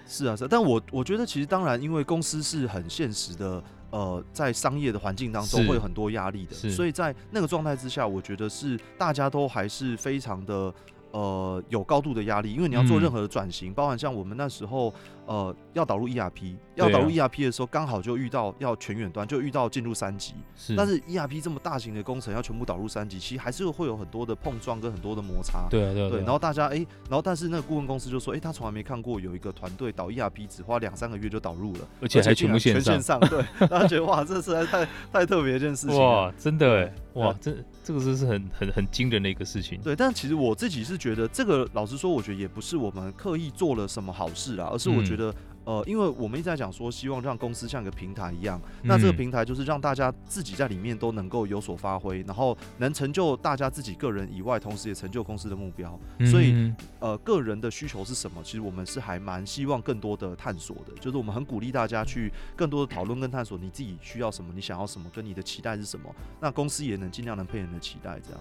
[0.07, 10.73] 是啊，是啊，但我我觉得其实当然，因为公司是很现实的，呃，在商业的环境当中会有很多压力的，所以在那个状态之下，我觉得是大家都还是非常的。
[11.13, 14.93] 呃，有高度的压力，因为你要做任何的转型，嗯、包含像我们那时候，
[15.27, 20.35] 呃，要导入 ERP，要导入 ERP 的时候，刚好就遇到要全远端，就遇到进入三级。
[20.55, 25.67] 是，但是 ERP 这么大型的工程要全部导入三级，其实还是会有很多的碰撞跟很多的摩擦。
[25.71, 26.21] 对对对。
[26.21, 32.95] 然后大家哎、欸，然后但是那个顾问公司就说，哎、欸，他从来没看过有一个团队导 ERP 只花两三个月就导入了，而且还全部线上。
[32.95, 35.99] 线上对，大家觉得哇，这实在太太特别一件事情。
[35.99, 39.81] 哇，真的哎，哇，这这个真是很很很惊人的一个事情。
[39.81, 41.87] 对，但其实我自己是觉得这个老。
[41.87, 45.16] 老实说，我觉得也不是我们刻意做了什么好事啊，而是我觉得。
[45.65, 55.99] 呃，因为我们一直在讲说，希望让公司像一个平台一样，那这个平台就是让大家自己在里面都能够有所发挥，然后能成就大家自己个人以外，同时也成就公司的目标。
[56.31, 58.41] 所以，呃，个人的需求是什么？
[58.45, 68.41] 其实我们是还蛮希望更多的探索的，就是我们很鼓励大家去更多的讨论跟探索，你自己需要什么，你想要什么，跟你的期待是什么，那公司也能尽量能配合你的期待，这样。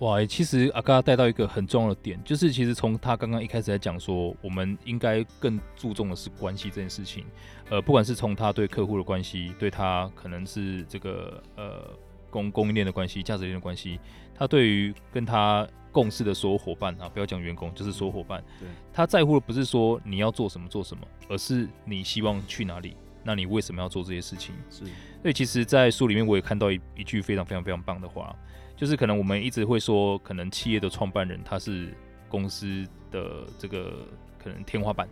[0.00, 7.26] 哇，欸、其实阿嘎带到一个很重要的点，就是其实从他刚刚一开始在讲说，我们应该更注重的是关系这件事情。
[7.68, 11.90] 呃，不管是从他对客户的关系，对他可能是这个呃
[12.30, 14.00] 供供应链的关系、价值链的关系，
[14.34, 24.54] 他对于跟他共事的所有伙伴啊，不要讲员工，就是所有伙伴，对，他在乎的不是说你要做什么做什么，而是你希望去哪里，那你为什么要做这些事情？
[24.70, 24.86] 是。
[25.20, 28.34] 所以其实，在书里面我也看到一一句非常非常非常棒的话。
[28.80, 31.94] 就是可能我们一直会说，可能企业的创办人他是
[32.30, 34.08] 公司的这个
[34.42, 35.06] 可能天花板，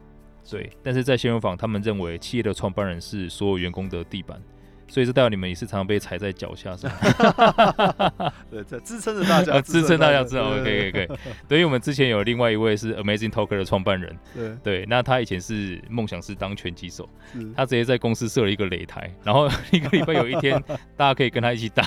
[0.49, 0.71] 对。
[0.83, 4.43] 但是在新闻坊，他们认为企业的创办人是所有员工的地板。
[4.89, 6.95] 所以这代表你们也是常常被踩在脚下，是吗？
[8.51, 10.57] 对，在支撑着大家，支撑大家，知道吗？
[10.65, 11.09] 可以，可以。
[11.47, 17.09] 对于我们之前有另外一位是 Amazing Talker 的创办人，对，对，那他以前是梦想是当拳击手，
[17.55, 20.61] 他直接在公司设了一个擂台，然后 一个礼拜有一天，
[20.97, 21.85] 大家可以跟他一起打，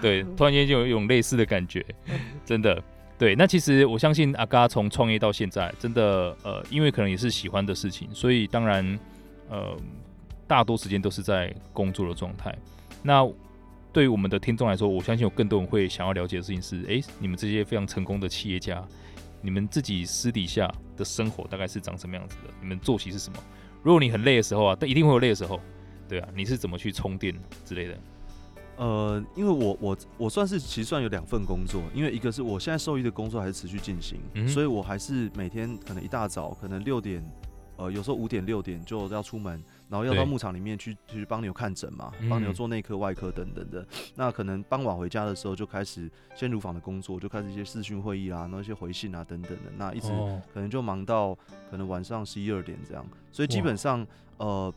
[0.00, 1.84] 对，突然间就有一种类似的感觉，
[2.44, 2.82] 真的，
[3.18, 3.34] 对。
[3.34, 8.98] 那其实我相信阿嘎从创业到现在，真的，呃，因为可能也是喜欢的事情，所以当然，
[9.50, 9.76] 呃。
[10.50, 12.52] 大多时间都是在工作的状态。
[13.04, 13.24] 那
[13.92, 18.84] 对于我们的听众来说，我相信有更多人会想要了解的事情是：诶，你们这些非常成功的企业家，
[19.40, 22.52] 你们自己私底下的生活大概是长什么样子的？
[22.60, 23.38] 你们作息是什么？
[23.84, 25.60] 如果你很累的时候啊，但一定会有累的时候，
[26.08, 27.32] 对啊，你是怎么去充电
[27.64, 27.96] 之类的？
[28.76, 37.22] 呃，因为我我我算是其实算有两份工作，因为一个是我现在受益的工作还是持续进行，嗯、所以我还是每天可能一大早可能六点，
[37.80, 39.62] 呃，有时候五点六点就要出门。
[39.88, 43.84] 然后要到牧场里面去去帮牛看诊嘛，帮牛做内科、外科等等的。
[44.14, 49.72] 那可能傍晚回家的时候就开始先乳房的工作，就开始一些视讯会议啊，然后一些回信啊等等的。
[49.76, 50.06] 那一直
[50.54, 51.36] 可能就忙到
[51.68, 53.04] 可能晚上十一二点这样。
[53.32, 54.72] 所以基本上呃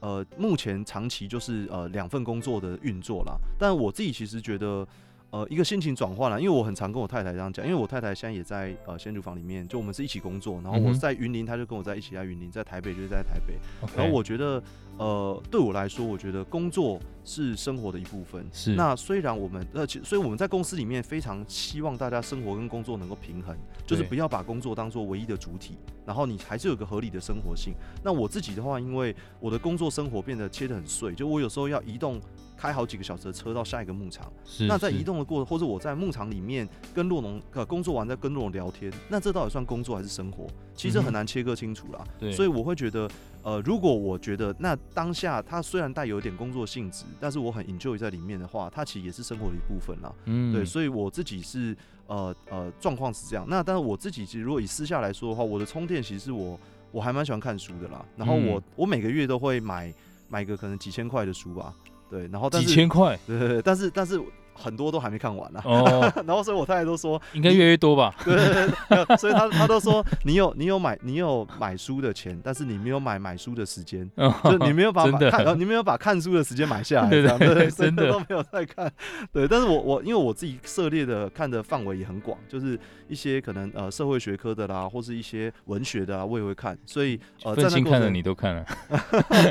[0.00, 3.34] 呃，目前长期就是呃两份工作的运作啦。
[3.58, 4.86] 但我自己其实觉得
[5.32, 13.54] 呃一个心情转换了，因为我很常跟我太太这样讲，因为我太太现在也在呃鲜乳坊里面，就我们是一起工作，然后我在云林，她就跟我在一起在云林，在台北就是在台北.
[13.96, 14.62] 然后我觉得。
[14.98, 18.46] 呃，对我来说，我觉得工作是生活的一部分。
[18.52, 18.74] 是。
[18.74, 27.72] 那虽然我们呃，所以我们在公司里面非常希望大家生活跟工作能够平衡，就是不要把工作当做唯一的主体，然后你还是有个合理的生活性。
[28.04, 32.20] 那我自己的话，因为我的工作生活变得切得很碎，就我有时候要移动。
[32.62, 40.46] 开好几个小时的车到下一个牧场，是那在移动的过程，或者我在牧场里面跟洛农呃工作完再跟洛农聊天，那这到底算工作还是生活？
[40.76, 42.04] 其实很难切割清楚啦。
[42.20, 43.10] 对、嗯，所以我会觉得，
[43.42, 50.14] 呃，如果我觉得那当下它虽然带有一点工作性质，但是我很 enjoy 在里面的话，它其实也是生活的一部分啦。
[50.26, 53.44] 嗯，对，所以我自己是呃呃状况是这样。
[53.48, 56.56] 那但是我自己其实如果以私下来说的话，我的充电其实是我
[56.92, 58.06] 我还蛮喜欢看书的啦。
[58.16, 59.92] 然后我、嗯、我每个月都会买
[60.28, 61.74] 买个可能几千块的书吧。
[62.12, 64.20] 对，然后但是几千块， 对对对，但是但是
[64.54, 65.58] 很多都还没看完呢。
[65.64, 68.14] 哦， 然后所以我太太都说应该越来越多吧。
[68.22, 68.68] 对对
[69.06, 74.08] 对，所以他他都说你有你有买你有买书的钱，但是你没有买买书的时间，
[74.44, 78.92] 就你没有把 看你没有把看书的时间买下来，对对对，真的都没有在看。
[79.32, 82.78] 对，但是我我因为我自己涉猎的看的范围也很广，就是
[83.12, 86.76] 一些可能呃社会学科的啦，或是一些文学的啦，我也会看。
[86.86, 88.64] 所以呃，在那看的你都看了。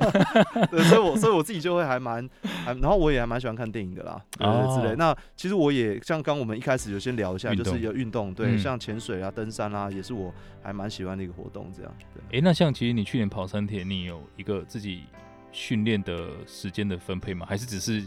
[0.71, 2.27] 对，所以我所以我自己就会还蛮。
[2.65, 4.95] 然后我也还蛮喜欢看电影的啦，对对之类。
[4.95, 11.71] 那其实我也像刚我们一开始有先聊一下，就是有运动，对，像潜水啊、登山啊，也是我还蛮喜欢的一个活动。
[11.75, 12.39] 这样，对。
[12.39, 15.03] 哎，那像其实你去年跑三铁，你有一个自己
[15.51, 17.45] 训练的时间的分配吗？
[17.47, 18.03] 还是只是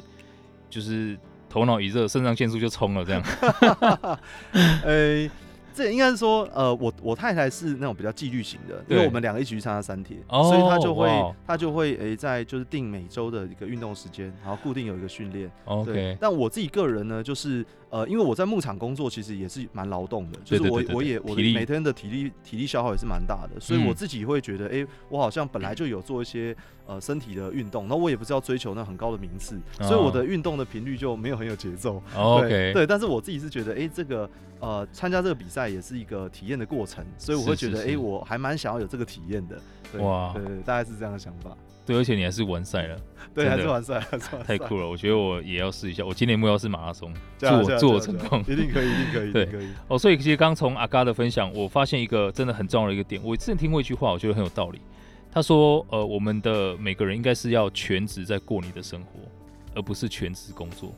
[0.70, 3.22] 就是头脑一热，肾上腺素就冲了这样？
[4.84, 5.30] 哎。
[5.74, 15.50] 这应该是说，呃，我我太太是那种比较纪律型的，因为我们两个一起去参加三铁，哦、所以她就会她就会诶、欸、在就是定每周的一个运动时间，然后固定有一个训练。
[15.64, 16.16] OK，对。
[16.20, 17.66] 但我自己个人呢，就是。
[17.90, 26.56] 呃，因为我在牧场工作，其实也是蛮劳动的，就是我我也我的每天的体力体力消耗也是蛮大的，所以我自己会觉得，哎、欸，我好像本来就有做一些
[26.88, 32.02] 呃身体的运动，那我也不是要追求那很高的名次，所以我的运动的频率就没有很有节奏。
[32.16, 32.40] Oh.
[32.40, 34.28] 对 OK，对，但是我自己是觉得，哎、欸，这个
[34.64, 39.60] 呃参加这个比赛也是一个体验的过程，所以我会觉得，哎、欸，我还蛮想要有这个体验的。
[39.92, 41.56] 对哇，对，对，对，大概是这样的想法。
[41.86, 42.96] 对，而且你还是完赛了，
[43.34, 44.00] 对，还是完赛，
[44.46, 44.88] 太酷了！
[44.88, 46.02] 我觉得我也要试一下。
[46.02, 49.68] 我今年目标是马拉松，祝我祝我成功，一定可以，一定可以， 对，可以。
[49.88, 53.20] 哦，所以其实刚从阿嘎的分享，我发现一个真的很重要的一个点。
[53.22, 54.80] 我之前听过一句话，我觉得很有道理。
[55.30, 59.20] 他说：“呃，我们的每个人应该是要全职在过你的生活，
[59.74, 60.94] 而不是全职工作。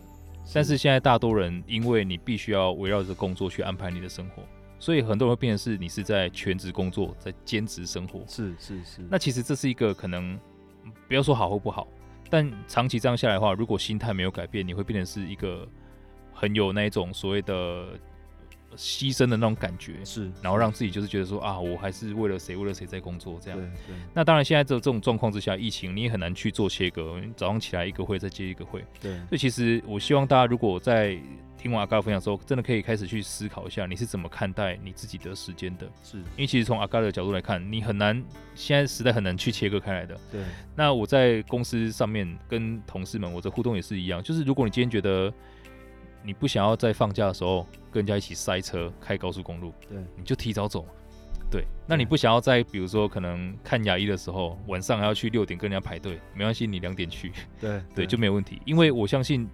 [0.46, 4.42] 是但是现在大多人，因为你必须要围绕着工作去安排你的生活，
[4.78, 8.20] 所以很多人会变成是你是在全职工作，在兼职生活。
[8.26, 9.02] 是是是。
[9.10, 10.38] 那其实这是一个可能。”
[11.08, 11.86] 不要说好或不好，
[12.30, 15.66] 但长期这样下来的话，如果心态没有改变，你会变成是一个
[16.32, 17.88] 很有那一种所谓的
[18.76, 23.58] 牺牲的那种感觉，是，然后让自己就是觉得说啊，我还是为了谁，为了谁在工作这样。
[23.58, 23.96] 对对。
[24.14, 28.84] 那当然，现在这这种状况之下，疫情你也很难去做切割，早上起来一个会，再接一个会。
[29.00, 29.12] 对。
[29.12, 31.18] 所以其实我希望大家如果在
[31.58, 35.90] 听完阿嘎的分享之后，真的可以开始去思考一下，你是怎么看待你自己的时间的？
[36.04, 38.22] 是，因为其实从阿嘎的角度来看，你很难，
[38.54, 40.14] 现在时代很难去切割开来的。
[40.30, 40.42] 对。
[40.76, 45.32] 那我在公司上面跟同事们，我的互动也是一样，就是如果你今天觉得
[46.22, 50.86] 你不想要在放假的时候跟人家一起塞车开高速公路，对，你就提早走。
[51.50, 51.64] 对。
[51.86, 57.32] 那你不想要在比如说可能看牙医的时候，晚上还要去六点跟人家排队，没关系，你两点去。
[57.60, 57.70] 对。
[57.94, 59.48] 对，对，就没有问题，因为我相信。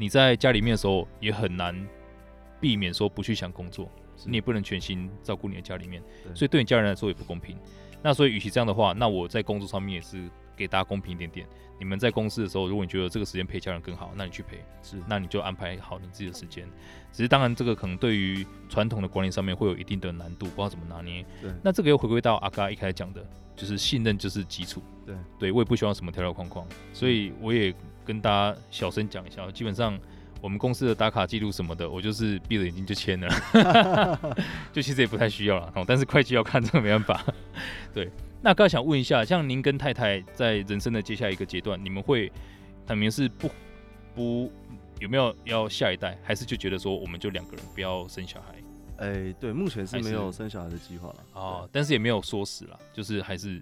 [0.00, 1.74] 你在家里面的时候也很难
[2.60, 3.90] 避免说不去想工作，
[4.24, 6.00] 你也不能全心照顾你的家里面，
[6.36, 7.58] 所以对你家人来说也不公平。
[8.00, 11.48] 那所以与其这样的话，那我在工作上面也是给大家公平一点点。
[11.78, 16.68] 你们在公司的时候，如果你觉得这个时间陪家人更好，那你去陪，是，那你就安排好你自己的时间。
[17.12, 21.24] 只是当然这个可能对于传统的管理上面会有一定的难度，不知道怎么拿捏。
[21.40, 23.24] 对，那这个又回归到阿嘎一开始讲的，
[23.56, 24.82] 就是信任就是基础。
[25.06, 27.74] 对，对我也不希望什么条条框框，所以我也。
[28.08, 30.00] 跟大家小声讲一下，基本上
[30.40, 34.36] 我们公司的打卡记录什么的，我就是闭着眼睛就签了，
[34.72, 35.72] 就其实也不太需要了。
[35.74, 37.24] 哦但是会计要看，这个没办法。
[37.92, 38.08] 对，
[38.40, 42.30] 那刚想问一下，像您跟太太在人生的接下来一个阶段，你们会
[42.86, 43.50] 坦明是不
[44.14, 44.52] 不
[45.00, 48.54] 有没有要下一代，还是就觉得说我们就两个人不要生小孩？
[48.98, 51.16] 哎、欸，对，目前是没有生小孩的计划了。
[51.34, 53.60] 哦，但是也没有说死了，就是还是，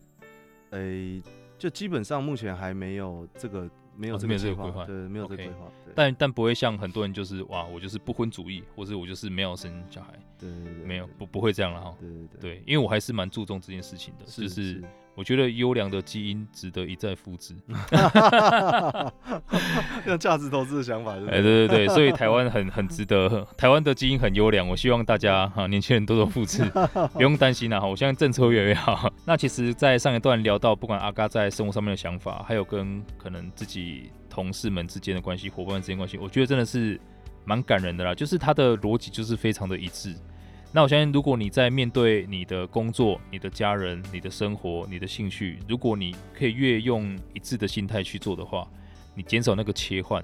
[0.70, 1.22] 哎、欸，
[1.58, 3.66] 就基本上目前还没有这个。
[3.96, 5.70] 没有这个规划，对，没有这个规划。
[5.94, 10.12] 但但不会像很多人就是哇，我就是不婚主义，或者我就是没有生小孩。
[10.38, 11.96] 对对对，没有不不会这样了哈。
[11.98, 14.82] 对对对，对，因为我还是蛮注重这件事情的，就是
[15.16, 17.56] 我觉得优良的基因值得一再复制。
[20.06, 26.62] 用价值投资的想法，哎，对对对，所以台湾很很值得，台湾的基因很优良，我希望大家哈年轻人多多复制，
[27.14, 29.10] 不用担心啦哈，我相信政策越来越好。
[29.24, 37.00] 那其实，在上一段聊到，不管阿嘎在生活上面的想法，还有跟可能自己同事们之间的关系、伙伴们之间关系，我觉得真的是
[37.44, 40.14] 蛮感人的啦，就是他的逻辑就是非常的一致。
[40.72, 48.68] 那我相信，如果你在面对你的工作、你的家人、你的生活、你的兴趣，如果你可以越用一致的心态去做的话，
[49.14, 50.22] 你减少那个切换，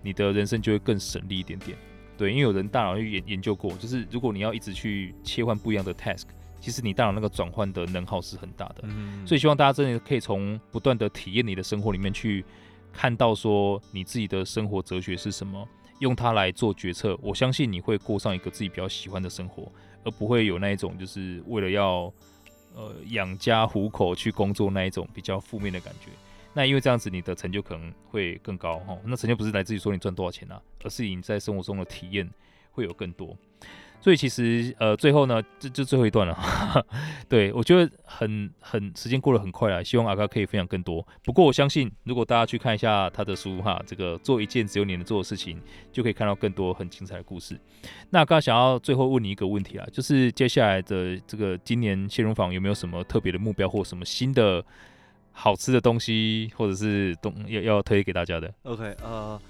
[0.00, 1.76] 你的人生就会更省力一点点。
[2.16, 6.26] 对，因为有人大脑去研研究过，就是如果你要一直去切换不一样的 task，
[6.60, 8.82] 其实你大脑那个转换的能耗是很大的。
[8.82, 9.26] 嗯。
[9.26, 12.44] 所以希望大家真的可以从不断的体验你的生活里面去
[12.92, 15.66] 看到说你自己的生活哲学是什么，
[15.98, 17.18] 用它来做决策。
[17.22, 19.70] 我相信你会过上一个自己比较喜欢的生活。
[20.04, 22.10] 而不会有那一种就是为了要
[22.72, 26.10] 呃养家糊口去工作那一种比较负面的感觉。
[26.54, 28.98] 那因为这样子，你的成就可能会更高哦。
[29.04, 32.30] 那成就不是来自于说你赚多少钱啊，而是你在生活中的体验
[32.70, 33.36] 会有更多。
[34.00, 36.36] 所以其实呃最后呢，这就最后一段了。
[37.28, 41.06] 对，我觉得很很时间过得很快啊，希望阿嘎可以分享更多。
[41.24, 45.60] 不过我相信，如果大家去看一下他的书哈，这个做一件只有你能做的事情，
[45.92, 47.58] 就可以看到更多很精彩的故事。
[48.10, 54.64] 那阿嘎想要最后问你一个问题啊，就是接下来的这个今年鲜乳坊有没有什么特别的目标或什么新的
[55.32, 59.40] 好吃的东西，或者是东要要推给大家的？OK，呃。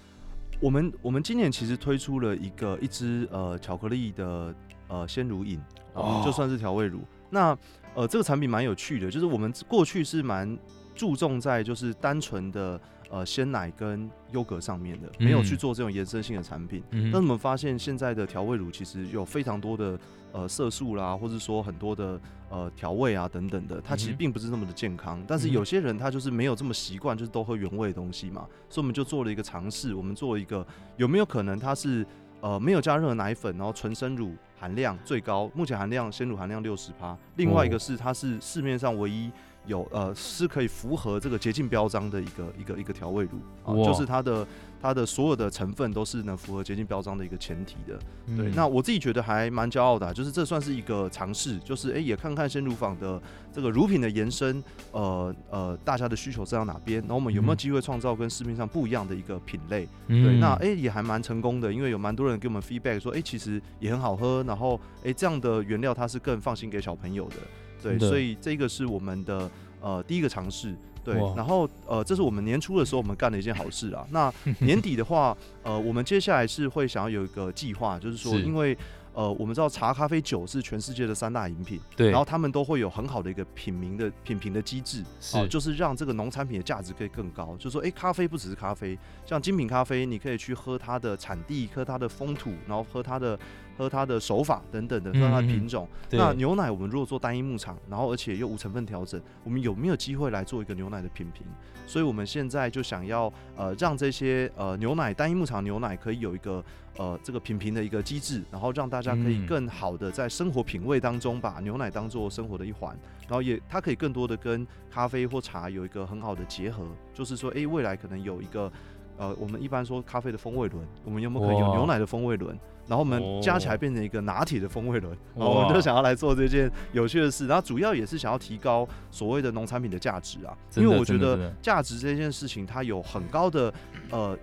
[0.60, 4.54] 我们我们今年其实推出了一个一支呃巧克力的
[4.88, 5.60] 呃鲜乳饮，
[5.94, 7.00] 哦，就算是调味乳。
[7.30, 7.56] 那
[7.94, 10.58] 呃这个产品蛮有趣的，就是我们过去是蛮
[10.94, 12.80] 注重在就是单纯的
[13.10, 16.82] 呃鲜奶跟优格上面的，没有去做这种延伸性的产品。
[16.90, 19.98] 嗯，但我们发现现在的调味乳其实有非常多的。
[20.30, 25.18] 呃，色素啦，或者说很多的呃调味啊等等的，它其实并不是那么的健康。
[25.18, 28.46] 嗯、但是有些人他就是没有这么习惯，就是都喝原味的东西嘛。
[28.68, 30.64] 所以我们就做了一个尝试，我们做了一个
[30.98, 32.06] 有没有可能它是
[32.42, 37.16] 呃没有加任何奶粉，然后纯生乳含量最高，目前含量鲜乳含量六十趴。
[37.36, 39.30] 另外一个是它是市面上唯一
[39.68, 44.44] 有呃是可以符合这个洁净标章的一个一个一个调味乳啊，就是它的。
[44.80, 47.98] 它的所有的成分都是能符合洁净标章的一个前提的，
[48.36, 48.48] 对。
[48.48, 53.20] 嗯、那我自己觉得还蛮骄傲的、啊，就是这算是一个尝试，就是哎、欸，也看看鲜乳坊的
[53.52, 54.62] 这个乳品的延伸，
[54.92, 59.88] 呃呃，大家的需求在到哪边，然后我们有没有机会创造跟市面上不一样的一个品类？
[60.06, 67.36] 嗯、对，那哎、欸、也还蛮成功的，因为有蛮多人给我们 feedback 说，哎、欸，其实也很好喝，然后哎、欸、这样的原料它是更放心给小朋友的，
[67.82, 69.50] 对，所以这个是我们的
[69.80, 70.74] 呃第一个尝试。
[71.04, 74.06] 对，然后呃，这是我们年初的时候我们干的一件好事啊。
[74.10, 78.76] 那 年底的话，呃，我们接下来是会想要有一个计划，就是说，因为
[79.14, 85.00] 呃，我们知道茶、咖啡、酒是全世界的三大饮品，对，然后他们都会有很好的一个品名的品评的机制，
[85.32, 87.56] 啊、呃，就是让这个农产品的价值可以更高。
[87.56, 93.38] 就是说，哎，咖啡不只是咖啡，像精品咖啡，你可以去喝它的产地，喝它的风土，然后喝它的。
[93.78, 95.88] 喝它的手法等等的，喝它的品种。
[96.10, 101.46] 嗯、那牛奶我们如果做单一牧场，然后而且又无成分调整，我们有没有机会来做一个牛奶的品评？
[101.86, 106.62] 所以我们现在就想要呃让这些呃牛奶单一牧场牛奶可以有一个
[106.98, 118.70] 呃这个品评的一个机制，然后让大家可以更好的在生活品味当中把牛奶当做生活的一环，然后也它可以更多的跟咖啡或茶有一个很好的结合，就是说诶、欸，未来可能有一个
[119.16, 122.58] 呃我们一般说咖啡的风味轮，我们有没有可能有牛奶的风味轮？
[122.88, 127.46] 然后我们加起来变成一个拿铁的风味轮，然后我们就想要来做这件有趣的事。
[127.46, 133.72] 然后主要也是想要提高所谓的农产品的价值啊，因为我觉得价值这件事情它有很高的
[134.10, 134.36] 呃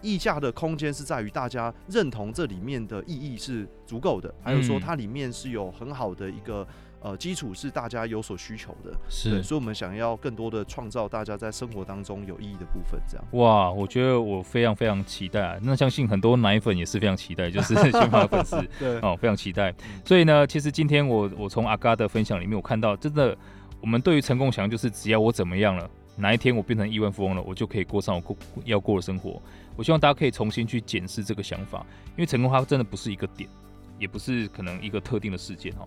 [0.00, 6.66] 溢价的空间，是在于大家认同这里面的意义是足够的，还有说它里面是有很好的一个。
[7.00, 13.24] 呃，基础是大家有所需求的，是，所以我们想要更多的创造大家在生活当中有意义的部分，这样。
[13.32, 15.58] 哇，我觉得我非常非常期待啊！
[15.62, 19.72] 那相信很多奶粉也是非常期待，就是 新发的粉丝， 对，哦，非常期待。
[20.04, 23.36] 所以呢，其实今天我我从阿嘎的分享里面，我看到真的，
[23.80, 29.40] 我们对于成功想就是只要我怎么样了，哪一天我变成亿万富翁了，我就可以过上我过要过的生活。
[29.76, 33.48] 我希望大家可以重新去检视这个想法，因为成功它真的不是一个点，
[34.00, 35.86] 也不是可能一个特定的事件哦。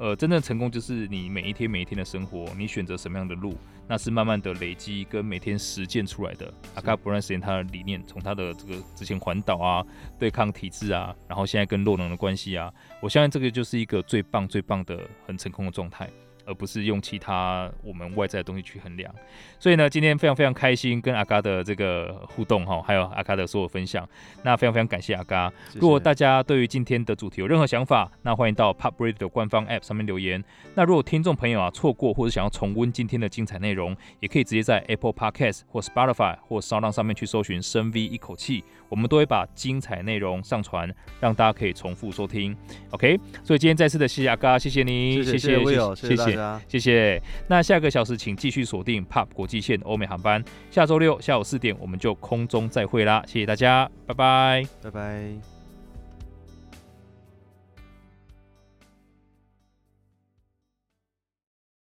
[0.00, 3.54] 呃，真正成功就是你每一天每一天的生活，你选择什么样的路，
[3.86, 6.50] 那是慢慢的累积跟每天实践出来的。
[6.74, 9.84] 阿卡不断实验他的理念，从他的这个之前环岛啊，
[10.18, 12.72] 对抗体制啊，然后现在跟洛能的关系啊，
[13.02, 16.08] 我相信这个就是一个最棒最棒的很成功的状态。
[16.50, 19.14] 而不是用其他我们外在的东西去衡量。
[19.60, 24.06] 所以呢，今天非常非常开心跟阿嘎的这个互动哈，还有阿嘎的所有分享。
[24.42, 25.48] 那非常非常感谢阿嘎。
[25.68, 25.78] 谢谢。
[25.78, 30.42] 如果大家对于今天的主题有任何想法，那欢迎到 POP Radio 的官方 App 上面留言。
[30.74, 42.54] 那如果听众朋友啊错过或者想要重温今天的精彩内容，也可以直接在 Apple Podcast 或 Spotify 或 SoundOn 上面去搜寻“深 V 一口气”，我们都会把精彩内容上传，让大家可以重复收听。
[42.90, 45.64] OK，所以今天再次的谢谢阿嘎，谢谢你，谢谢谢
[45.94, 55.59] 谢谢谢谢那下个小时请继续锁定 Pop 国际线欧美航班，下周六下午四点我们就空中再会啦，谢谢大家，拜拜，拜拜。